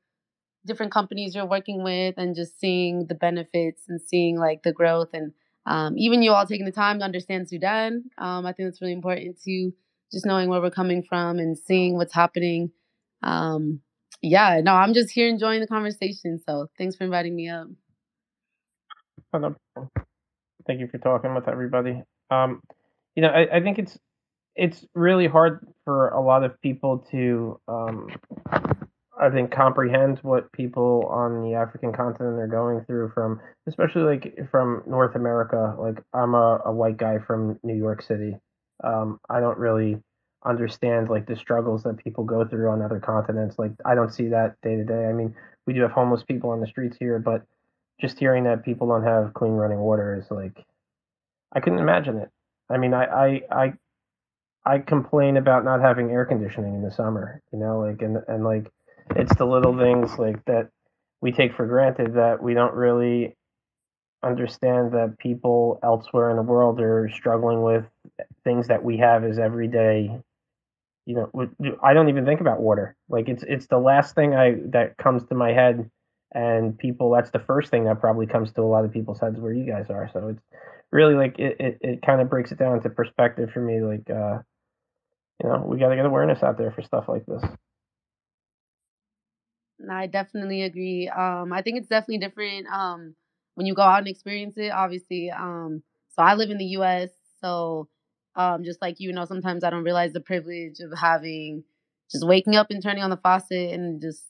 [0.66, 5.10] different companies you're working with and just seeing the benefits and seeing like the growth
[5.12, 5.32] and
[5.66, 8.04] um, even you all taking the time to understand Sudan.
[8.18, 9.72] Um, I think it's really important to
[10.12, 12.70] just knowing where we're coming from and seeing what's happening.
[13.22, 13.80] Um,
[14.22, 16.40] yeah, no, I'm just here enjoying the conversation.
[16.46, 17.68] So thanks for inviting me up.
[20.66, 22.02] Thank you for talking with everybody.
[22.30, 22.62] Um,
[23.14, 23.98] you know, I, I think it's
[24.56, 28.08] it's really hard for a lot of people to um,
[29.20, 34.50] I think comprehend what people on the African continent are going through from especially like
[34.50, 35.76] from North America.
[35.78, 38.36] Like I'm a, a white guy from New York City.
[38.82, 39.98] Um, I don't really
[40.44, 43.58] understand like the struggles that people go through on other continents.
[43.58, 45.04] Like I don't see that day to day.
[45.06, 45.34] I mean,
[45.66, 47.42] we do have homeless people on the streets here, but
[48.00, 50.64] just hearing that people don't have clean running water is like
[51.52, 52.30] I couldn't imagine it.
[52.70, 53.72] I mean, I I I,
[54.64, 58.44] I complain about not having air conditioning in the summer, you know, like and and
[58.44, 58.72] like
[59.16, 60.70] it's the little things like that
[61.20, 63.36] we take for granted that we don't really
[64.22, 67.84] understand that people elsewhere in the world are struggling with
[68.44, 70.20] things that we have as everyday
[71.06, 72.94] you know i don't even think about water.
[73.08, 75.90] Like it's it's the last thing i that comes to my head
[76.32, 79.40] and people that's the first thing that probably comes to a lot of people's heads
[79.40, 80.08] where you guys are.
[80.12, 80.42] So it's
[80.92, 84.08] really like it, it, it kind of breaks it down into perspective for me like
[84.10, 84.38] uh
[85.42, 87.42] you know we got to get awareness out there for stuff like this
[89.88, 91.08] I definitely agree.
[91.08, 93.14] Um, I think it's definitely different um,
[93.54, 94.70] when you go out and experience it.
[94.70, 97.88] Obviously, um, so I live in the U.S., so
[98.36, 101.64] um, just like you know, sometimes I don't realize the privilege of having
[102.10, 104.24] just waking up and turning on the faucet and just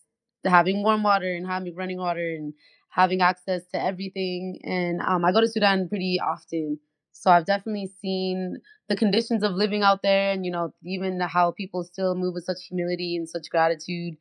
[0.45, 2.55] having warm water and having running water and
[2.91, 4.61] having access to everything.
[4.63, 6.79] And um, I go to Sudan pretty often,
[7.13, 8.59] so I've definitely seen
[8.89, 12.45] the conditions of living out there, and you know, even how people still move with
[12.45, 14.17] such humility and such gratitude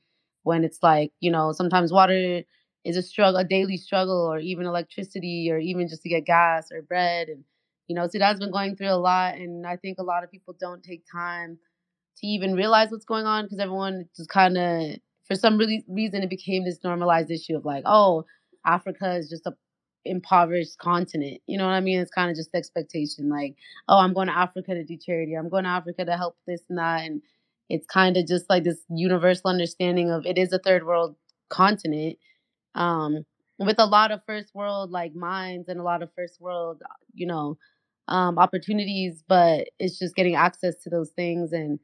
[0.49, 2.41] when it's like you know sometimes water
[2.83, 6.71] is a struggle a daily struggle or even electricity or even just to get gas
[6.71, 7.43] or bread and
[7.87, 10.55] you know sudan's been going through a lot and i think a lot of people
[10.59, 11.59] don't take time
[12.17, 16.23] to even realize what's going on because everyone just kind of for some really reason
[16.23, 18.25] it became this normalized issue of like oh
[18.65, 19.53] africa is just a
[20.05, 21.99] impoverished continent you know what i mean?
[21.99, 23.55] It's kind of just expectation like
[23.89, 25.33] oh i'm going to africa to do charity.
[25.35, 27.21] I'm going to africa to help this and that and
[27.69, 31.15] it's kind of just like this universal understanding of it is a third world
[31.49, 32.17] continent
[32.75, 33.25] um,
[33.57, 36.81] with a lot of first world like minds and a lot of first world
[37.13, 37.57] you know
[38.07, 41.79] um, opportunities but it's just getting access to those things and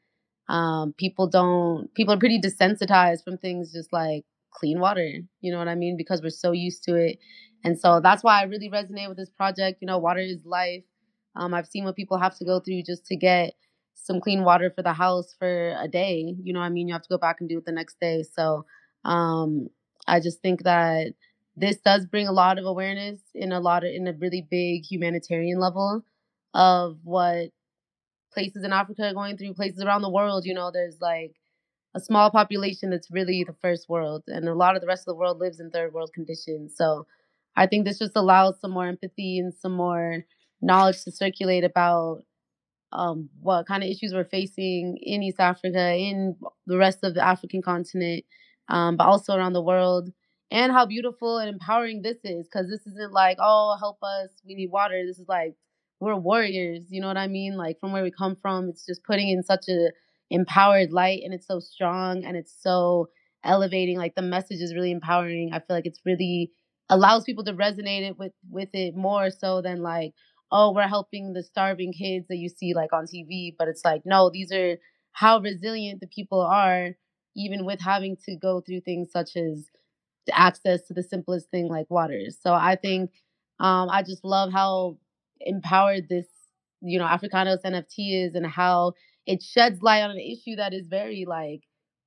[0.50, 5.58] um, people don't people are pretty desensitized from things just like clean water you know
[5.58, 7.20] what i mean because we're so used to it.
[7.64, 10.84] And so that's why i really resonate with this project you know water is life.
[11.36, 13.54] Um, i've seen what people have to go through just to get
[13.96, 16.36] some clean water for the house for a day.
[16.44, 16.88] You know I mean?
[16.88, 18.24] You have to go back and do it the next day.
[18.24, 18.66] So
[19.04, 19.70] um,
[20.08, 21.14] I just think that
[21.58, 24.86] this does bring a lot of awareness in a lot of in a really big
[24.86, 26.04] humanitarian level
[26.54, 27.50] of what
[28.34, 30.46] places in Africa are going through, places around the world.
[30.46, 31.36] You know, there's like
[31.96, 35.14] a small population that's really the first world, and a lot of the rest of
[35.14, 36.76] the world lives in third world conditions.
[36.76, 37.08] So
[37.56, 40.26] I think this just allows some more empathy and some more
[40.62, 42.24] knowledge to circulate about
[42.92, 46.36] um, what kind of issues we're facing in East Africa, in
[46.68, 48.24] the rest of the African continent,
[48.70, 50.10] um, but also around the world,
[50.52, 52.48] and how beautiful and empowering this is.
[52.48, 55.04] Because this isn't like, oh, help us, we need water.
[55.06, 55.56] This is like,
[56.00, 56.86] we're warriors.
[56.90, 57.58] You know what I mean?
[57.58, 59.92] Like from where we come from, it's just putting in such a
[60.30, 63.10] empowered light, and it's so strong and it's so
[63.44, 63.98] elevating.
[63.98, 65.52] Like the message is really empowering.
[65.54, 66.52] I feel like it's really
[66.90, 70.14] allows people to resonate it with with it more so than like
[70.52, 73.56] oh, we're helping the starving kids that you see like on TV.
[73.58, 74.78] But it's like, no, these are
[75.14, 76.92] how resilient the people are,
[77.36, 79.66] even with having to go through things such as
[80.32, 82.22] access to the simplest thing like water.
[82.42, 83.12] So I think
[83.60, 84.98] um, I just love how
[85.42, 86.28] empowered this,
[86.82, 88.94] you know, Africanos NFT is and how
[89.26, 91.62] it sheds light on an issue that is very like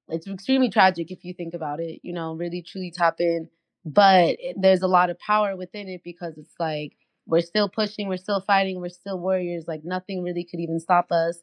[0.08, 2.00] it's extremely tragic if you think about it.
[2.02, 3.48] You know, really truly tap in,
[3.84, 6.92] but there's a lot of power within it because it's like
[7.28, 9.66] we're still pushing, we're still fighting, we're still warriors.
[9.68, 11.38] Like nothing really could even stop us,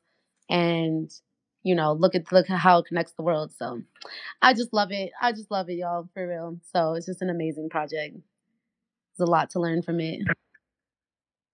[0.50, 1.10] and
[1.64, 3.54] you know, look at look at how it connects the world.
[3.58, 3.82] So
[4.42, 5.12] I just love it.
[5.22, 6.60] I just love it, y'all, for real.
[6.74, 8.18] So it's just an amazing project.
[9.18, 10.22] There's a lot to learn from it.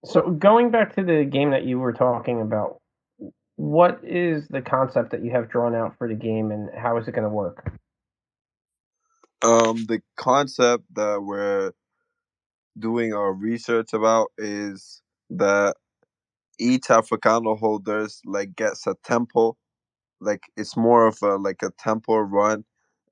[0.05, 2.81] So going back to the game that you were talking about,
[3.57, 7.07] what is the concept that you have drawn out for the game and how is
[7.07, 7.71] it going to work?
[9.43, 11.71] Um, the concept that we're
[12.79, 15.01] doing our research about is
[15.31, 15.75] that
[16.59, 19.57] each Africano holders like gets a temple.
[20.21, 22.65] Like it's more of a like a temple run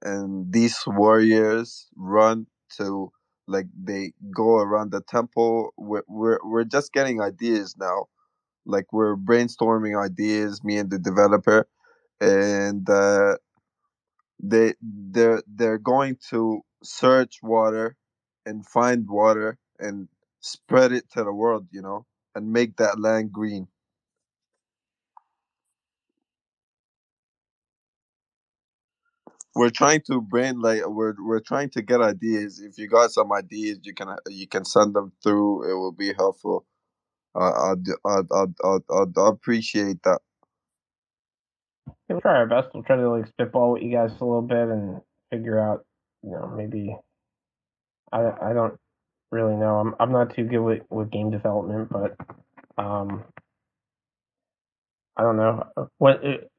[0.03, 2.47] and these warriors run
[2.77, 3.11] to
[3.47, 5.73] like they go around the temple.
[5.77, 8.07] We're, we're we're just getting ideas now.
[8.65, 11.67] Like we're brainstorming ideas me and the developer
[12.21, 13.35] and uh
[14.43, 17.97] they they're they're going to search water
[18.45, 20.07] and find water and
[20.41, 23.67] spread it to the world you know and make that land green
[29.55, 32.61] we're trying to brain like we're we're trying to get ideas.
[32.61, 35.69] If you got some ideas, you can you can send them through.
[35.69, 36.65] It will be helpful.
[37.35, 40.19] Uh, I'd, I'd, I'd, I'd, I'd appreciate that.
[42.09, 42.69] We'll try our best.
[42.73, 45.85] We'll try to like spitball with you guys a little bit and figure out,
[46.23, 46.95] you know, maybe.
[48.11, 48.75] I I don't
[49.31, 49.77] really know.
[49.79, 52.15] I'm I'm not too good with, with game development, but
[52.77, 53.25] um,
[55.17, 55.63] I don't know
[55.97, 56.49] when it,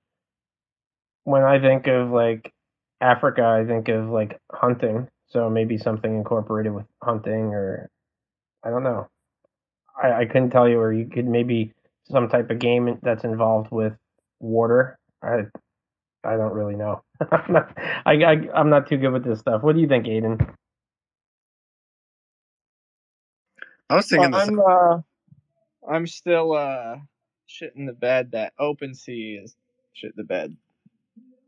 [1.25, 2.53] when I think of like
[3.01, 5.09] Africa, I think of like hunting.
[5.29, 7.89] So maybe something incorporated with hunting, or
[8.65, 9.09] I don't know.
[10.03, 11.73] I, I couldn't tell you, or you could maybe
[12.11, 13.95] some type of game that's involved with
[14.41, 14.99] water.
[15.23, 15.45] I
[16.25, 17.03] I don't really know.
[17.33, 19.63] I'm not, I, I I'm not too good with this stuff.
[19.63, 20.55] What do you think, Aiden?
[23.91, 24.33] I was thinking.
[24.33, 24.99] Well, I'm uh,
[25.89, 26.97] I'm still uh
[27.47, 29.57] shit in the bed that OpenSea is
[29.95, 30.57] shit the bed.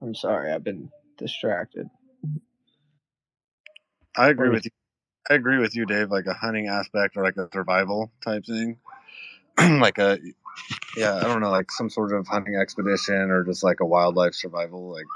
[0.03, 1.89] I'm sorry, I've been distracted.
[4.17, 4.73] I agree with you.
[5.31, 6.11] I agree with you, Dave.
[6.11, 8.79] Like a hunting aspect or like a survival type thing,
[9.59, 10.19] like a
[10.97, 14.35] yeah, I don't know, like some sort of hunting expedition or just like a wildlife
[14.35, 14.93] survival.
[14.93, 15.07] Like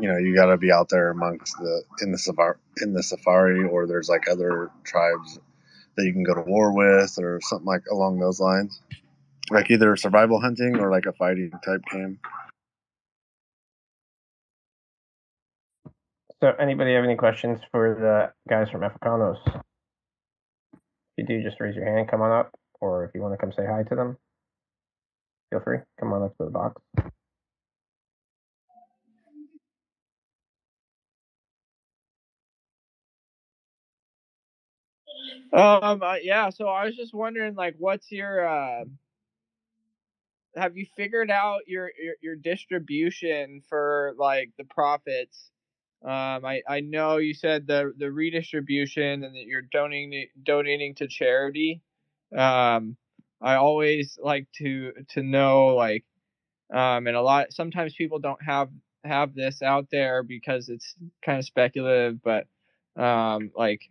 [0.00, 3.02] you know, you got to be out there amongst the in the safari in the
[3.02, 5.38] safari, or there's like other tribes
[5.96, 8.80] that you can go to war with, or something like along those lines.
[9.50, 12.18] Like either survival hunting or like a fighting type game.
[16.40, 19.38] So, anybody have any questions for the guys from Africanos?
[19.46, 19.62] If
[21.16, 23.52] you do, just raise your hand, come on up, or if you want to come
[23.52, 24.16] say hi to them,
[25.50, 25.78] feel free.
[26.00, 26.82] Come on up to the box.
[35.52, 36.02] Um.
[36.02, 36.50] Uh, yeah.
[36.50, 38.84] So I was just wondering, like, what's your uh,
[40.56, 45.50] have you figured out your, your your distribution for like the profits
[46.04, 51.08] um, I, I know you said the the redistribution and that you're donating donating to
[51.08, 51.82] charity.
[52.36, 52.96] Um,
[53.42, 56.04] I always like to to know like,
[56.72, 58.70] um, and a lot sometimes people don't have
[59.04, 62.46] have this out there because it's kind of speculative, but
[63.02, 63.82] um, like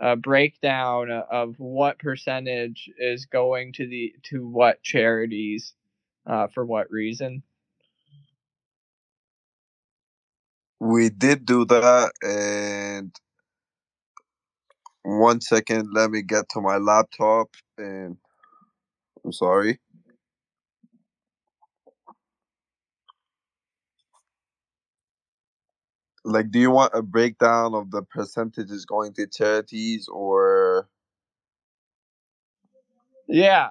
[0.00, 5.74] a breakdown of what percentage is going to the to what charities,
[6.26, 7.42] uh, for what reason.
[10.80, 13.14] we did do that and
[15.04, 18.16] one second let me get to my laptop and
[19.24, 19.80] i'm sorry
[26.24, 30.88] like do you want a breakdown of the percentages going to charities or
[33.28, 33.70] yeah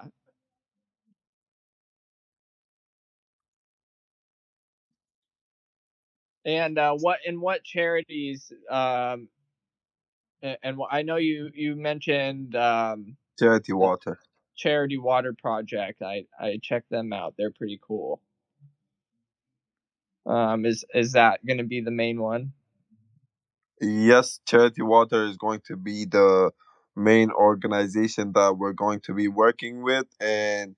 [6.45, 8.51] And uh, what in what charities?
[8.69, 9.29] Um,
[10.41, 14.19] and, and I know you you mentioned um, Charity Water.
[14.57, 16.01] Charity Water Project.
[16.01, 17.35] I I checked them out.
[17.37, 18.21] They're pretty cool.
[20.25, 22.53] Um, is is that going to be the main one?
[23.81, 26.51] Yes, Charity Water is going to be the
[26.95, 30.75] main organization that we're going to be working with, and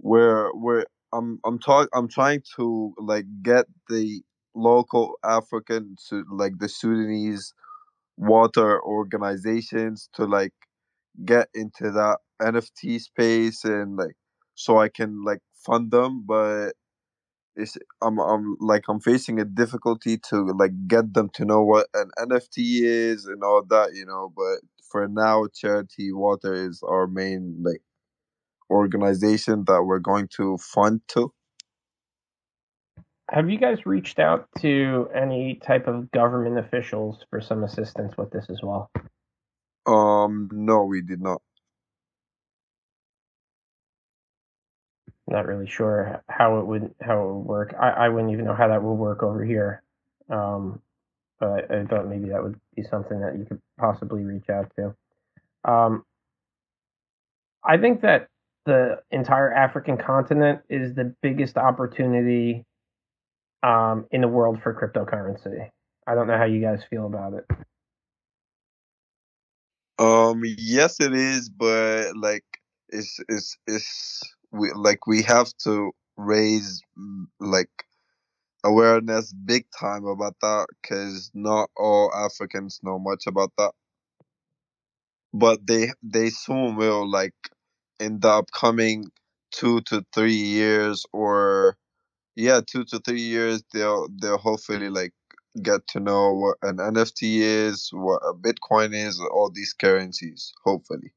[0.00, 4.22] we're we're I'm I'm talk I'm trying to like get the
[4.54, 7.54] local African, to like the Sudanese
[8.16, 10.52] water organizations to like
[11.24, 14.16] get into that NFT space and like
[14.54, 16.24] so I can like fund them.
[16.26, 16.72] But
[17.56, 21.86] it's I'm I'm like I'm facing a difficulty to like get them to know what
[21.94, 24.32] an NFT is and all that, you know.
[24.34, 27.82] But for now, Charity Water is our main like
[28.70, 31.32] organization that we're going to fund to.
[33.30, 38.30] Have you guys reached out to any type of government officials for some assistance with
[38.30, 38.90] this as well?
[39.86, 41.40] Um, no, we did not.
[45.26, 47.74] Not really sure how it would how it would work.
[47.80, 49.82] I, I wouldn't even know how that would work over here.
[50.28, 50.80] Um,
[51.38, 54.72] but I, I thought maybe that would be something that you could possibly reach out
[54.76, 54.94] to.
[55.70, 56.04] Um,
[57.64, 58.28] I think that
[58.66, 62.64] the entire African continent is the biggest opportunity
[63.62, 65.70] um, in the world for cryptocurrency.
[66.06, 67.46] I don't know how you guys feel about it.
[69.98, 72.44] Um, yes, it is, but like
[72.88, 77.70] it's it's it's we like we have to raise mm, like
[78.64, 83.72] awareness big time about that because not all Africans know much about that.
[85.34, 87.34] But they they soon will like
[88.00, 89.06] in the upcoming
[89.52, 91.76] two to three years or
[92.36, 95.12] yeah two to three years they'll they'll hopefully like
[95.62, 101.12] get to know what an nft is what a bitcoin is all these currencies hopefully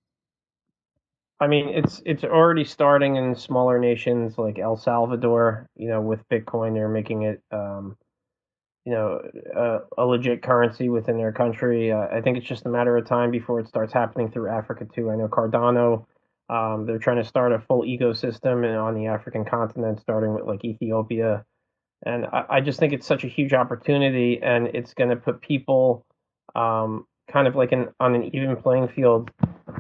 [1.40, 5.68] I mean, it's it's already starting in smaller nations like El Salvador.
[5.76, 7.98] You know, with Bitcoin, they're making it, um,
[8.86, 9.20] you know,
[9.56, 11.92] a, a legit currency within their country.
[11.92, 14.86] Uh, I think it's just a matter of time before it starts happening through Africa
[14.86, 15.12] too.
[15.12, 16.06] I know Cardano.
[16.48, 20.64] Um, they're trying to start a full ecosystem on the African continent, starting with like
[20.64, 21.44] Ethiopia,
[22.06, 25.42] and I, I just think it's such a huge opportunity, and it's going to put
[25.42, 26.06] people
[26.56, 29.32] um, kind of like an on an even playing field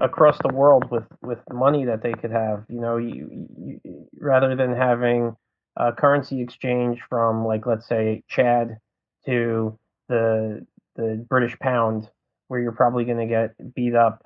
[0.01, 2.65] across the world with with money that they could have.
[2.69, 5.35] You know, you, you rather than having
[5.77, 8.77] a currency exchange from like let's say Chad
[9.25, 9.77] to
[10.09, 10.65] the
[10.95, 12.09] the British pound,
[12.47, 14.23] where you're probably going to get beat up.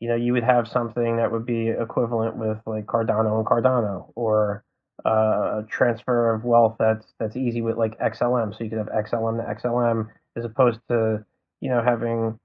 [0.00, 4.12] You know, you would have something that would be equivalent with like Cardano and Cardano,
[4.14, 4.64] or
[5.04, 8.56] uh, a transfer of wealth that's that's easy with like XLM.
[8.56, 11.24] So you could have XLM to XLM as opposed to
[11.60, 12.38] you know having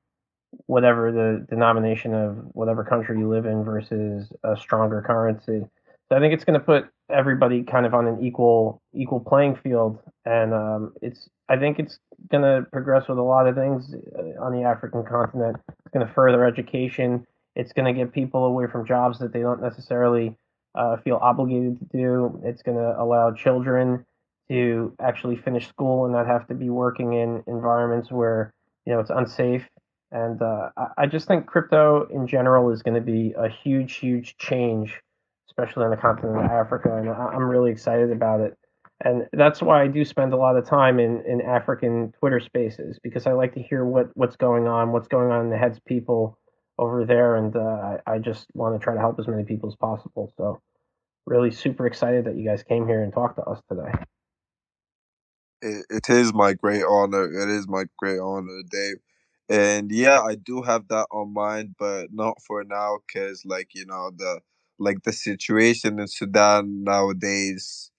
[0.66, 5.66] whatever the denomination of whatever country you live in versus a stronger currency.
[6.10, 9.58] So I think it's going to put everybody kind of on an equal equal playing
[9.58, 12.00] field, and um, it's I think it's
[12.32, 15.58] going to progress with a lot of things uh, on the African continent.
[15.68, 17.28] It's going to further education.
[17.56, 20.36] It's going to get people away from jobs that they don't necessarily
[20.76, 22.42] uh, feel obligated to do.
[22.44, 24.06] It's going to allow children
[24.50, 28.54] to actually finish school and not have to be working in environments where
[28.86, 29.68] you know it's unsafe
[30.12, 34.38] and uh, I just think crypto in general is going to be a huge, huge
[34.38, 35.00] change,
[35.50, 36.96] especially on the continent of Africa.
[36.96, 38.58] And I'm really excited about it.
[39.02, 43.00] And that's why I do spend a lot of time in, in African Twitter spaces
[43.04, 45.78] because I like to hear what, what's going on, what's going on in the heads
[45.78, 46.38] of people
[46.78, 47.36] over there.
[47.36, 50.34] And uh, I, just want to try to help as many people as possible.
[50.38, 50.60] So,
[51.26, 53.92] really super excited that you guys came here and talked to us today.
[55.62, 58.98] it, it is my great honor it is my great honor dave
[59.50, 63.86] and yeah i do have that on mind but not for now because like you
[63.86, 64.40] know the
[64.80, 67.92] like the situation in sudan nowadays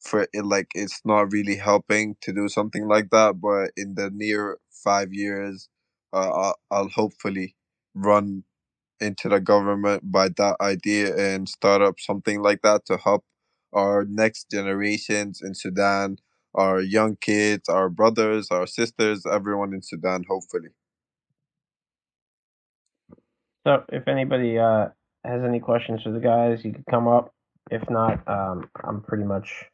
[0.00, 4.10] for it like it's not really helping to do something like that but in the
[4.14, 5.68] near five years
[6.14, 7.56] uh, I'll, I'll hopefully
[7.94, 8.44] run
[9.00, 13.24] into the government by that idea and start up something like that to help
[13.72, 16.18] our next generations in sudan
[16.54, 20.70] our young kids our brothers our sisters everyone in sudan hopefully
[23.66, 24.88] So if anybody uh,
[25.24, 27.32] has any questions for the guys, you could come up.
[27.70, 29.66] If not, um, I'm pretty much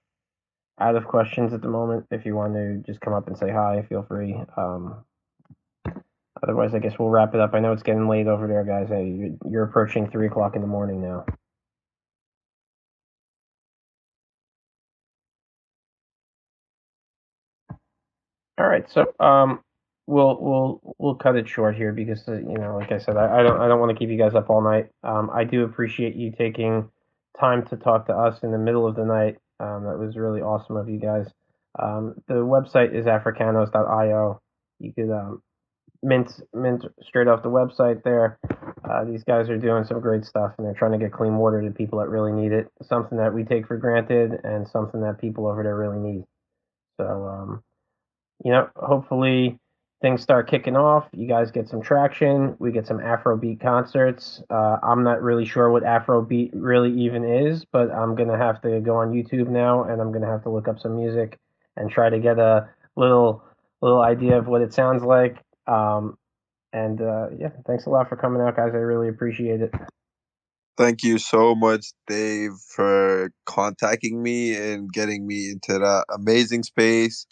[0.80, 2.06] out of questions at the moment.
[2.10, 4.36] If you want to just come up and say hi, feel free.
[4.56, 5.04] Um,
[6.42, 7.54] otherwise, I guess we'll wrap it up.
[7.54, 8.88] I know it's getting late over there, guys.
[8.88, 11.24] Hey, you're approaching three o'clock in the morning now.
[18.58, 19.60] All right, so um,
[20.08, 23.40] we'll we'll we'll cut it short here because uh, you know, like I said, I,
[23.40, 24.88] I don't I don't want to keep you guys up all night.
[25.04, 26.90] Um, I do appreciate you taking
[27.38, 29.36] time to talk to us in the middle of the night.
[29.60, 31.26] Um, that was really awesome of you guys.
[31.78, 34.40] Um, the website is africanos.io.
[34.80, 35.42] You could um,
[36.02, 38.38] mint mint straight off the website there.
[38.88, 41.60] Uh, these guys are doing some great stuff, and they're trying to get clean water
[41.60, 42.72] to people that really need it.
[42.82, 46.24] Something that we take for granted, and something that people over there really need.
[46.96, 47.62] So, um,
[48.42, 49.58] you know, hopefully
[50.00, 52.54] things start kicking off, you guys get some traction.
[52.58, 54.42] We get some Afrobeat concerts.
[54.48, 58.80] Uh, I'm not really sure what Afrobeat really even is, but I'm gonna have to
[58.80, 61.38] go on YouTube now, and I'm gonna have to look up some music
[61.76, 63.42] and try to get a little
[63.80, 65.38] little idea of what it sounds like.
[65.66, 66.16] Um,
[66.72, 68.70] and uh, yeah, thanks a lot for coming out, guys.
[68.74, 69.72] I really appreciate it.
[70.76, 77.26] Thank you so much, Dave, for contacting me and getting me into that amazing space.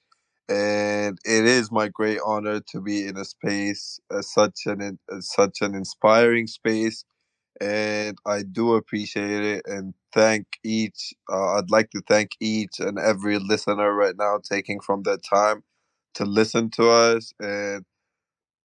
[0.49, 5.20] And it is my great honor to be in a space uh, such an uh,
[5.20, 7.05] such an inspiring space,
[7.61, 11.14] and I do appreciate it and thank each.
[11.32, 15.64] Uh, I'd like to thank each and every listener right now taking from their time
[16.14, 17.84] to listen to us and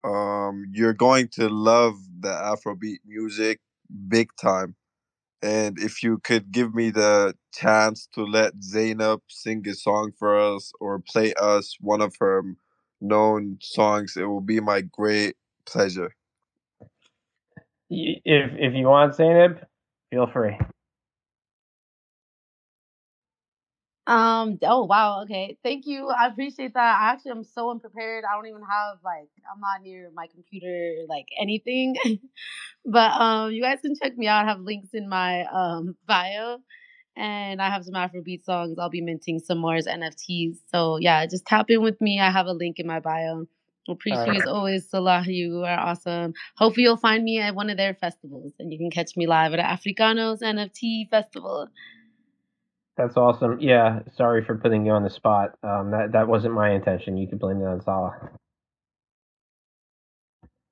[0.04, 3.60] um, you're going to love the Afrobeat music
[4.08, 4.76] big time.
[5.42, 10.38] And if you could give me the chance to let Zainab sing a song for
[10.38, 12.42] us or play us one of her
[13.00, 15.36] known songs, it will be my great
[15.66, 16.14] pleasure.
[17.90, 19.60] If if you want Zainab,
[20.10, 20.58] feel free.
[24.12, 24.58] Um.
[24.62, 25.22] Oh wow.
[25.22, 25.56] Okay.
[25.62, 26.08] Thank you.
[26.08, 27.00] I appreciate that.
[27.00, 28.24] I actually am so unprepared.
[28.30, 31.96] I don't even have like I'm not near my computer like anything.
[32.84, 34.44] but um, you guys can check me out.
[34.44, 36.58] I have links in my um bio,
[37.16, 38.78] and I have some Afrobeat songs.
[38.78, 40.58] I'll be minting some more as NFTs.
[40.72, 42.20] So yeah, just tap in with me.
[42.20, 43.46] I have a link in my bio.
[43.88, 45.24] Appreciate you as always, Salah.
[45.26, 46.34] You are awesome.
[46.56, 49.54] Hopefully, you'll find me at one of their festivals, and you can catch me live
[49.54, 51.68] at the Africanos NFT Festival.
[52.96, 53.58] That's awesome.
[53.60, 55.54] Yeah, sorry for putting you on the spot.
[55.62, 57.16] Um, that that wasn't my intention.
[57.16, 58.30] You can blame it on Salah.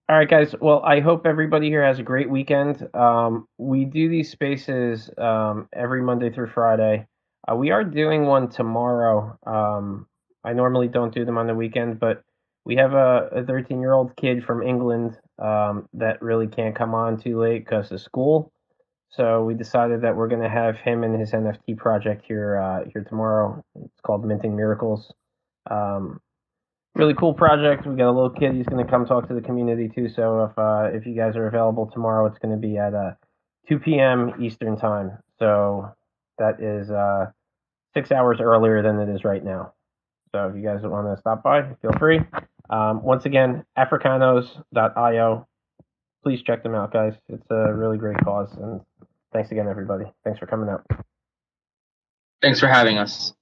[0.09, 0.55] All right, guys.
[0.61, 2.89] Well, I hope everybody here has a great weekend.
[2.95, 7.07] Um, we do these spaces um, every Monday through Friday.
[7.51, 9.39] Uh, we are doing one tomorrow.
[9.47, 10.07] Um,
[10.45, 12.25] I normally don't do them on the weekend, but
[12.65, 17.19] we have a 13 year old kid from England um, that really can't come on
[17.21, 18.53] too late because of school.
[19.13, 22.85] So we decided that we're going to have him and his NFT project here uh,
[22.93, 23.65] here tomorrow.
[23.75, 25.13] It's called Minting Miracles.
[25.69, 26.21] Um,
[26.95, 27.87] really cool project.
[27.87, 28.55] We got a little kid.
[28.55, 30.09] He's going to come talk to the community too.
[30.09, 33.13] So if uh, if you guys are available tomorrow, it's going to be at uh,
[33.69, 34.33] 2 p.m.
[34.41, 35.19] Eastern time.
[35.39, 35.93] So
[36.39, 37.27] that is uh,
[37.95, 39.73] six hours earlier than it is right now.
[40.33, 42.21] So if you guys want to stop by, feel free.
[42.69, 45.47] Um, once again, Africanos.io.
[46.23, 47.15] Please check them out, guys.
[47.29, 48.81] It's a really great cause, and
[49.33, 50.05] Thanks again, everybody.
[50.25, 50.85] Thanks for coming out.
[52.43, 53.35] Thanks for having us.